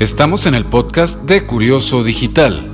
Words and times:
Estamos 0.00 0.46
en 0.46 0.54
el 0.54 0.64
podcast 0.64 1.24
de 1.24 1.44
Curioso 1.44 2.02
Digital. 2.02 2.70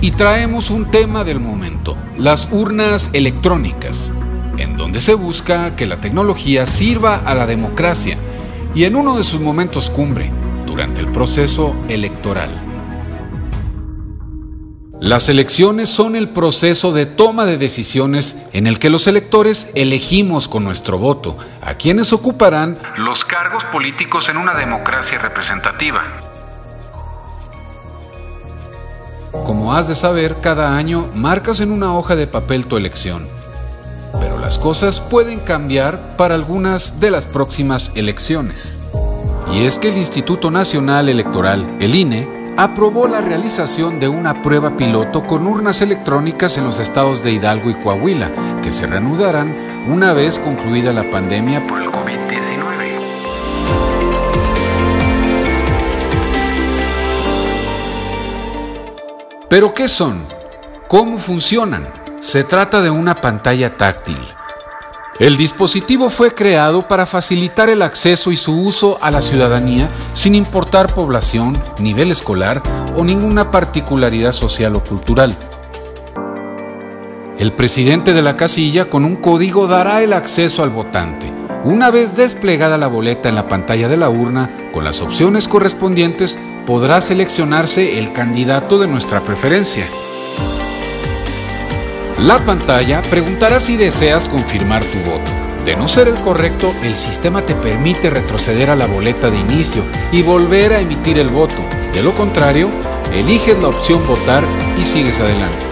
Y 0.00 0.12
traemos 0.12 0.70
un 0.70 0.90
tema 0.90 1.24
del 1.24 1.40
momento, 1.40 1.94
las 2.16 2.48
urnas 2.52 3.10
electrónicas, 3.12 4.14
en 4.56 4.78
donde 4.78 5.02
se 5.02 5.12
busca 5.12 5.76
que 5.76 5.84
la 5.84 6.00
tecnología 6.00 6.64
sirva 6.64 7.16
a 7.16 7.34
la 7.34 7.46
democracia 7.46 8.16
y 8.74 8.84
en 8.84 8.96
uno 8.96 9.18
de 9.18 9.24
sus 9.24 9.42
momentos 9.42 9.90
cumbre, 9.90 10.32
durante 10.66 11.02
el 11.02 11.12
proceso 11.12 11.76
electoral. 11.90 12.67
Las 15.00 15.28
elecciones 15.28 15.88
son 15.88 16.16
el 16.16 16.28
proceso 16.30 16.92
de 16.92 17.06
toma 17.06 17.46
de 17.46 17.56
decisiones 17.56 18.36
en 18.52 18.66
el 18.66 18.80
que 18.80 18.90
los 18.90 19.06
electores 19.06 19.70
elegimos 19.76 20.48
con 20.48 20.64
nuestro 20.64 20.98
voto 20.98 21.36
a 21.62 21.74
quienes 21.74 22.12
ocuparán 22.12 22.76
los 22.96 23.24
cargos 23.24 23.64
políticos 23.66 24.28
en 24.28 24.36
una 24.36 24.54
democracia 24.54 25.18
representativa. 25.18 26.02
Como 29.44 29.72
has 29.72 29.86
de 29.86 29.94
saber, 29.94 30.40
cada 30.40 30.76
año 30.76 31.08
marcas 31.14 31.60
en 31.60 31.70
una 31.70 31.96
hoja 31.96 32.16
de 32.16 32.26
papel 32.26 32.66
tu 32.66 32.76
elección. 32.76 33.28
Pero 34.18 34.36
las 34.38 34.58
cosas 34.58 35.00
pueden 35.00 35.38
cambiar 35.38 36.16
para 36.16 36.34
algunas 36.34 36.98
de 36.98 37.12
las 37.12 37.24
próximas 37.24 37.92
elecciones. 37.94 38.80
Y 39.52 39.64
es 39.64 39.78
que 39.78 39.90
el 39.90 39.96
Instituto 39.96 40.50
Nacional 40.50 41.08
Electoral, 41.08 41.76
el 41.78 41.94
INE, 41.94 42.37
aprobó 42.58 43.06
la 43.06 43.20
realización 43.20 44.00
de 44.00 44.08
una 44.08 44.42
prueba 44.42 44.76
piloto 44.76 45.24
con 45.28 45.46
urnas 45.46 45.80
electrónicas 45.80 46.58
en 46.58 46.64
los 46.64 46.80
estados 46.80 47.22
de 47.22 47.30
Hidalgo 47.30 47.70
y 47.70 47.74
Coahuila, 47.74 48.32
que 48.62 48.72
se 48.72 48.84
reanudarán 48.84 49.54
una 49.86 50.12
vez 50.12 50.40
concluida 50.40 50.92
la 50.92 51.08
pandemia 51.08 51.64
por 51.68 51.80
el 51.80 51.88
COVID-19. 51.88 52.18
¿Pero 59.48 59.72
qué 59.72 59.86
son? 59.86 60.26
¿Cómo 60.88 61.16
funcionan? 61.16 61.86
Se 62.18 62.42
trata 62.42 62.80
de 62.80 62.90
una 62.90 63.14
pantalla 63.14 63.76
táctil 63.76 64.18
el 65.18 65.36
dispositivo 65.36 66.10
fue 66.10 66.32
creado 66.32 66.86
para 66.86 67.04
facilitar 67.04 67.68
el 67.70 67.82
acceso 67.82 68.30
y 68.30 68.36
su 68.36 68.60
uso 68.62 68.98
a 69.00 69.10
la 69.10 69.20
ciudadanía 69.20 69.88
sin 70.12 70.36
importar 70.36 70.94
población, 70.94 71.60
nivel 71.80 72.12
escolar 72.12 72.62
o 72.96 73.02
ninguna 73.02 73.50
particularidad 73.50 74.32
social 74.32 74.76
o 74.76 74.84
cultural. 74.84 75.36
El 77.36 77.52
presidente 77.52 78.12
de 78.12 78.22
la 78.22 78.36
casilla 78.36 78.88
con 78.90 79.04
un 79.04 79.16
código 79.16 79.66
dará 79.66 80.02
el 80.02 80.12
acceso 80.12 80.62
al 80.62 80.70
votante. 80.70 81.32
Una 81.64 81.90
vez 81.90 82.16
desplegada 82.16 82.78
la 82.78 82.86
boleta 82.86 83.28
en 83.28 83.34
la 83.34 83.48
pantalla 83.48 83.88
de 83.88 83.96
la 83.96 84.08
urna, 84.08 84.70
con 84.72 84.84
las 84.84 85.00
opciones 85.00 85.48
correspondientes 85.48 86.38
podrá 86.64 87.00
seleccionarse 87.00 87.98
el 87.98 88.12
candidato 88.12 88.78
de 88.78 88.86
nuestra 88.86 89.20
preferencia. 89.20 89.86
La 92.20 92.44
pantalla 92.44 93.00
preguntará 93.02 93.60
si 93.60 93.76
deseas 93.76 94.28
confirmar 94.28 94.82
tu 94.82 94.98
voto. 95.08 95.30
De 95.64 95.76
no 95.76 95.86
ser 95.86 96.08
el 96.08 96.16
correcto, 96.16 96.74
el 96.82 96.96
sistema 96.96 97.42
te 97.42 97.54
permite 97.54 98.10
retroceder 98.10 98.70
a 98.70 98.76
la 98.76 98.86
boleta 98.86 99.30
de 99.30 99.38
inicio 99.38 99.84
y 100.10 100.22
volver 100.22 100.72
a 100.72 100.80
emitir 100.80 101.16
el 101.18 101.28
voto. 101.28 101.62
De 101.94 102.02
lo 102.02 102.10
contrario, 102.12 102.70
eliges 103.12 103.56
la 103.58 103.68
opción 103.68 104.04
votar 104.04 104.42
y 104.80 104.84
sigues 104.84 105.20
adelante. 105.20 105.64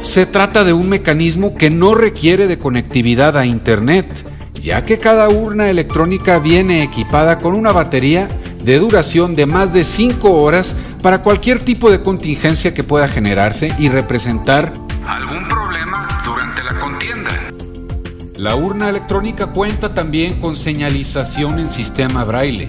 Se 0.00 0.24
trata 0.24 0.64
de 0.64 0.72
un 0.72 0.88
mecanismo 0.88 1.54
que 1.54 1.68
no 1.68 1.94
requiere 1.94 2.46
de 2.46 2.58
conectividad 2.58 3.36
a 3.36 3.44
Internet, 3.44 4.06
ya 4.54 4.86
que 4.86 4.98
cada 4.98 5.28
urna 5.28 5.68
electrónica 5.68 6.38
viene 6.38 6.82
equipada 6.82 7.38
con 7.38 7.54
una 7.54 7.72
batería 7.72 8.28
de 8.64 8.78
duración 8.78 9.34
de 9.34 9.46
más 9.46 9.72
de 9.72 9.84
5 9.84 10.30
horas 10.30 10.76
para 11.02 11.22
cualquier 11.22 11.58
tipo 11.58 11.90
de 11.90 12.02
contingencia 12.02 12.74
que 12.74 12.84
pueda 12.84 13.08
generarse 13.08 13.74
y 13.78 13.88
representar 13.88 14.72
algún 15.06 15.48
problema 15.48 16.22
durante 16.24 16.62
la 16.62 16.78
contienda. 16.78 17.52
La 18.36 18.54
urna 18.54 18.88
electrónica 18.88 19.48
cuenta 19.48 19.94
también 19.94 20.40
con 20.40 20.56
señalización 20.56 21.58
en 21.58 21.68
sistema 21.68 22.24
braille. 22.24 22.68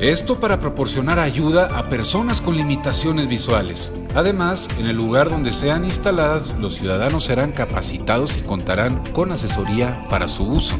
Esto 0.00 0.40
para 0.40 0.58
proporcionar 0.58 1.20
ayuda 1.20 1.78
a 1.78 1.88
personas 1.88 2.40
con 2.40 2.56
limitaciones 2.56 3.28
visuales. 3.28 3.92
Además, 4.16 4.68
en 4.78 4.86
el 4.86 4.96
lugar 4.96 5.30
donde 5.30 5.52
sean 5.52 5.84
instaladas, 5.84 6.56
los 6.58 6.74
ciudadanos 6.74 7.24
serán 7.24 7.52
capacitados 7.52 8.36
y 8.36 8.40
contarán 8.40 9.12
con 9.12 9.30
asesoría 9.30 10.04
para 10.10 10.26
su 10.26 10.44
uso. 10.44 10.76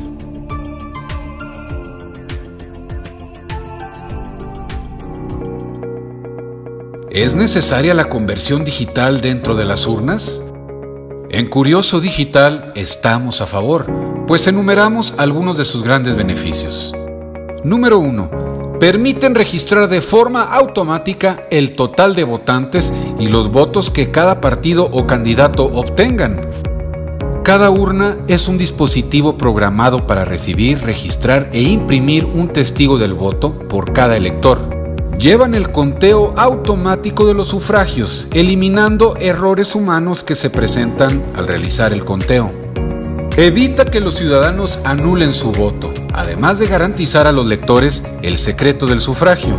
¿Es 7.15 7.37
necesaria 7.37 7.93
la 7.93 8.09
conversión 8.09 8.65
digital 8.65 9.21
dentro 9.21 9.55
de 9.55 9.67
las 9.67 9.87
urnas? 9.87 10.43
En 11.29 11.47
Curioso 11.47 12.01
Digital 12.01 12.73
estamos 12.75 13.43
a 13.43 13.47
favor, 13.47 13.85
pues 14.27 14.47
enumeramos 14.47 15.17
algunos 15.19 15.59
de 15.59 15.67
sus 15.67 15.83
grandes 15.83 16.17
beneficios. 16.17 16.95
Número 17.65 17.99
1. 17.99 18.79
Permiten 18.81 19.35
registrar 19.35 19.91
de 19.91 20.01
forma 20.01 20.43
automática 20.43 21.47
el 21.51 21.75
total 21.75 22.15
de 22.15 22.25
votantes 22.25 22.95
y 23.19 23.29
los 23.29 23.53
votos 23.53 23.91
que 23.91 24.11
cada 24.11 24.41
partido 24.41 24.89
o 24.91 25.07
candidato 25.07 25.65
obtengan. 25.65 26.41
Cada 27.45 27.69
urna 27.69 28.17
es 28.27 28.49
un 28.49 28.57
dispositivo 28.57 29.37
programado 29.37 30.07
para 30.07 30.25
recibir, 30.25 30.81
registrar 30.81 31.51
e 31.53 31.61
imprimir 31.61 32.25
un 32.25 32.49
testigo 32.49 32.97
del 32.97 33.13
voto 33.13 33.59
por 33.69 33.93
cada 33.93 34.17
elector 34.17 34.72
llevan 35.23 35.55
el 35.55 35.71
conteo 35.71 36.35
automático 36.37 37.29
de 37.29 37.35
los 37.35 37.47
sufragios, 37.47 38.27
eliminando 38.33 39.17
errores 39.17 39.77
humanos 39.77 40.25
que 40.25 40.35
se 40.35 40.51
presentan 40.51 41.23
al 41.37 41.47
realizar 41.47 41.93
el 41.93 42.05
conteo. 42.05 42.51
Evita 43.37 43.85
que 43.85 44.01
los 44.01 44.15
ciudadanos 44.15 44.81
anulen 44.83 45.33
su 45.33 45.53
voto, 45.53 45.95
además 46.13 46.59
de 46.59 46.67
garantizar 46.67 47.29
a 47.29 47.33
los 47.33 47.47
lectores 47.47 48.03
el 48.23 48.37
secreto 48.37 48.87
del 48.87 49.01
sufragio. 49.01 49.55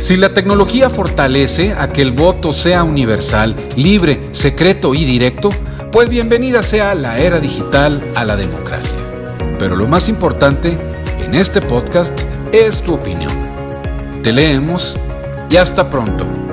Si 0.00 0.16
la 0.16 0.32
tecnología 0.32 0.88
fortalece 0.88 1.74
a 1.74 1.90
que 1.90 2.00
el 2.00 2.12
voto 2.12 2.54
sea 2.54 2.84
universal, 2.84 3.54
libre, 3.76 4.24
secreto 4.32 4.94
y 4.94 5.04
directo, 5.04 5.50
pues 5.92 6.08
bienvenida 6.08 6.62
sea 6.62 6.94
la 6.94 7.18
era 7.18 7.40
digital 7.40 8.00
a 8.14 8.24
la 8.24 8.36
democracia. 8.36 8.98
Pero 9.58 9.76
lo 9.76 9.86
más 9.86 10.08
importante 10.08 10.78
en 11.20 11.34
este 11.34 11.60
podcast 11.60 12.18
es 12.52 12.80
tu 12.80 12.94
opinión. 12.94 13.47
Te 14.22 14.32
leemos 14.32 14.96
y 15.48 15.56
hasta 15.56 15.88
pronto. 15.88 16.47